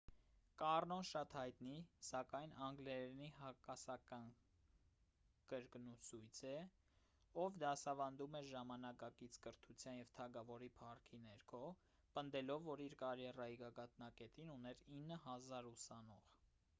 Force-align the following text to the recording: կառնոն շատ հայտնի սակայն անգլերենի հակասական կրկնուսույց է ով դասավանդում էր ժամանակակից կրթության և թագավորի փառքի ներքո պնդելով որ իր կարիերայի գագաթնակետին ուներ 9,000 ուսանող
կառնոն 0.59 1.03
շատ 1.07 1.33
հայտնի 1.39 1.75
սակայն 2.05 2.53
անգլերենի 2.67 3.27
հակասական 3.39 4.31
կրկնուսույց 5.53 6.41
է 6.53 6.55
ով 7.43 7.59
դասավանդում 7.65 8.39
էր 8.41 8.49
ժամանակակից 8.53 9.39
կրթության 9.45 9.99
և 10.01 10.15
թագավորի 10.23 10.71
փառքի 10.83 11.21
ներքո 11.29 11.61
պնդելով 12.19 12.67
որ 12.73 12.85
իր 12.89 12.97
կարիերայի 13.05 13.63
գագաթնակետին 13.65 14.53
ուներ 14.59 14.85
9,000 15.01 15.75
ուսանող 15.77 16.33